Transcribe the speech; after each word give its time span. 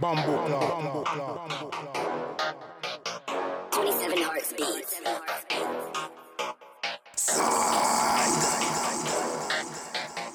Bamboo 0.00 0.36
Bamboo 0.48 1.70
27 3.72 4.18
Hearts 4.22 4.52
Beats. 4.52 5.00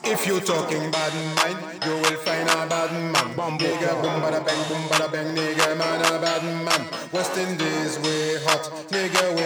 If 0.06 0.28
you 0.28 0.40
talking 0.42 0.92
bad 0.92 1.14
mind, 1.38 1.84
you 1.86 1.92
will 1.92 2.18
find 2.26 2.50
a 2.50 2.68
bad 2.68 2.92
man. 2.92 3.36
Bamboo 3.38 3.66
nigga, 3.66 4.02
boom 4.02 4.22
bada 4.22 4.46
bang, 4.46 4.68
boom 4.68 4.84
bada 4.90 5.08
bang, 5.12 5.34
nigga 5.36 5.78
man 5.78 6.02
a 6.02 6.20
bad 6.20 6.44
man. 6.66 6.88
West 7.14 7.38
Indies 7.38 8.00
we 8.00 8.36
hot, 8.46 8.64
nigga 8.90 9.34
will 9.36 9.36
will 9.36 9.43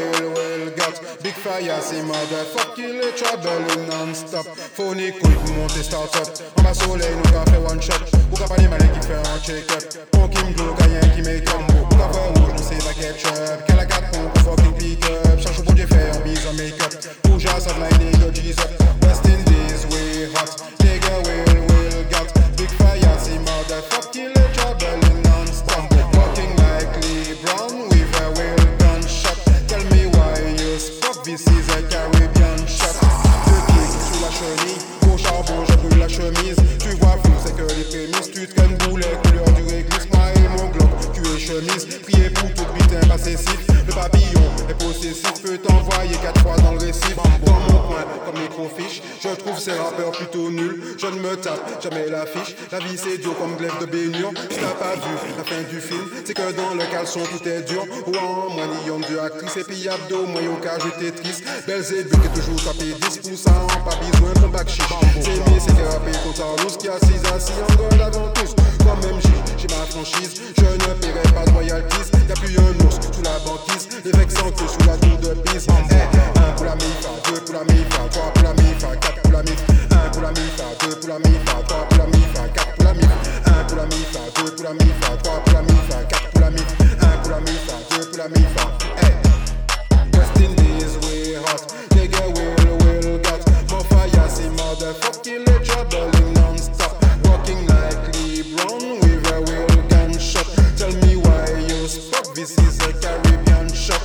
got. 1.47 1.57
Big 1.57 1.67
fire, 1.67 1.81
see 1.81 2.01
motherfucker, 2.01 2.93
le 2.93 3.11
trouble 3.15 3.85
non-stop. 3.89 4.47
Phony 4.75 5.11
cool 5.13 5.33
pour 5.33 5.55
monter 5.55 5.83
start-up. 5.83 6.27
En 6.57 6.63
bas 6.63 6.73
soleil, 6.73 7.15
nous 7.15 7.31
qu'a 7.31 7.45
fait 7.45 7.57
one 7.57 7.81
shot. 7.81 7.93
Ou 8.31 8.35
qu'a 8.35 8.47
pas 8.47 8.57
les 8.57 8.67
malins 8.67 8.87
qui 8.87 9.07
fait 9.07 9.15
un 9.15 9.39
check-up. 9.41 9.83
On 10.15 10.27
qui 10.27 10.43
me 10.43 10.71
rien 10.83 10.99
qui 11.15 11.21
met 11.21 11.43
combo. 11.43 11.73
Ou 11.83 11.95
qu'a 11.95 12.09
fait 12.09 12.39
rouge, 12.39 12.53
on 12.53 12.57
sait 12.57 12.77
pas 12.77 12.93
ketchup. 12.93 13.65
Qu'elle 13.65 13.79
a 13.79 13.85
4 13.85 14.06
Priez 42.07 42.29
pour 42.29 42.53
tout 42.53 42.65
putain 42.73 43.05
passessif. 43.07 43.67
Le 43.85 43.93
papillon 43.93 44.41
est 44.69 44.73
possessif, 44.73 45.33
peut 45.43 45.57
t'envoyer 45.57 46.15
quatre 46.21 46.41
fois 46.41 46.55
dans 46.57 46.71
le 46.71 46.79
récif. 46.79 47.15
Dans 47.45 47.59
mon 47.59 47.79
coin, 47.87 48.05
comme 48.25 48.41
microfiche, 48.41 49.01
je 49.21 49.29
trouve 49.29 49.59
ces 49.59 49.73
rappeurs 49.73 50.11
plutôt 50.11 50.49
nuls. 50.49 50.95
Je 50.97 51.07
ne 51.07 51.19
me 51.19 51.35
tape 51.35 51.81
jamais 51.81 52.07
l'affiche. 52.07 52.55
La 52.71 52.79
vie 52.79 52.97
c'est 52.97 53.17
dur 53.17 53.37
comme 53.37 53.57
glaive 53.57 53.77
de 53.81 53.85
baignure. 53.85 54.31
Si 54.49 54.57
t'as 54.57 54.75
pas 54.79 54.95
vu 54.95 55.13
la 55.37 55.43
fin 55.43 55.61
du 55.69 55.81
film, 55.81 56.09
c'est 56.23 56.33
que 56.33 56.51
dans 56.53 56.75
le 56.75 56.89
caleçon 56.89 57.19
tout 57.25 57.47
est 57.47 57.61
dur. 57.63 57.83
Ouah, 58.07 58.53
moi 58.55 58.65
nion 58.85 58.99
de 58.99 59.19
actrice 59.19 59.57
et 59.57 59.63
puis 59.63 59.87
abdo, 59.89 60.25
moi 60.27 60.41
au 60.41 60.61
cas 60.61 60.77
j'étais 60.79 61.11
triste. 61.11 61.43
Belzébuth 61.67 62.11
qui 62.21 62.27
est 62.27 62.41
toujours 62.41 62.63
tapé 62.63 62.85
10 63.09 63.19
pour 63.19 63.83
pas 63.83 63.95
besoin 63.97 64.47
de 64.47 64.53
bac 64.53 64.69
chiche. 64.69 64.85
C'est 65.21 65.49
mis, 65.49 65.59
c'est 65.59 65.75
thérapé 65.75 66.11
contre 66.23 66.63
nous 66.63 66.77
qui 66.77 66.87
assise 66.87 67.23
assis 67.35 67.53
en 67.67 67.96
je 70.03 70.63
ne 70.63 70.93
paierai 70.99 71.23
pas 71.33 71.45
de 71.45 71.51
royalties. 71.51 72.11
Y'a 72.29 72.35
plus 72.35 72.57
un 72.57 72.85
ours 72.85 72.99
sous 73.01 73.21
la 73.23 73.39
banquise, 73.39 73.87
les 74.05 74.11
vexants 74.11 74.51
que 74.51 74.67
sous 74.67 74.85
la 74.85 74.97
tour 74.97 75.17
de 75.17 75.33
pise. 75.41 75.67
Eh, 75.89 76.39
un 76.39 76.51
pour 76.53 76.65
la 76.65 76.75
mifa, 76.75 77.09
deux 77.25 77.41
pour 77.41 77.55
la 77.55 77.61
trois 78.09 78.31
pour 78.33 78.43
la 78.43 78.95
quatre 78.97 79.21
pour 79.21 79.31
la. 79.31 79.39
Un 79.39 80.09
pour 80.11 80.21
la 80.21 80.29
mifa, 80.31 80.65
deux 80.81 80.95
pour 80.99 81.09
la 81.09 81.17
trois 81.65 81.87
pour 81.89 81.97
la 81.97 82.05
quatre 82.49 82.75
pour 82.75 82.83
la. 82.83 82.91
Un 82.91 83.63
pour 83.63 83.77
la 83.77 83.85
mifa, 83.85 84.19
deux 84.35 84.51
pour 84.55 84.65
la 84.65 84.73
mifa, 84.73 85.17
trois 85.23 85.39
pour 85.39 85.53
la 85.53 85.61
quatre 86.03 86.29
pour 86.31 86.41
la 86.41 86.49
pour 86.51 87.31
la 87.31 87.37
pour 88.05 88.17
la. 88.17 88.25
Eh. 89.01 89.13
Indies 90.37 90.95
we 91.01 91.35
hot, 91.35 91.61
nigga 91.95 92.23
will 92.35 92.77
will 92.83 93.17
got 93.19 93.41
fire, 93.89 94.29
see 94.29 94.49
motherfucking 94.49 95.46
is 102.77 102.87
a 102.87 102.93
Caribbean 102.99 103.67
shot. 103.73 104.03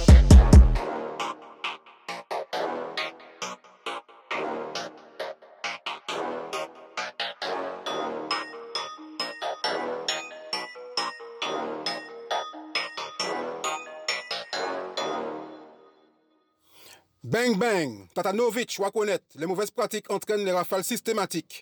Bang 17.24 17.58
bang, 17.58 18.08
Tatanovic, 18.14 18.78
Wakonet, 18.78 19.20
les 19.36 19.46
mauvaises 19.46 19.70
pratiques 19.70 20.11
entraînent 20.11 20.44
les 20.44 20.52
rafales 20.52 20.84
systématiques. 20.84 21.61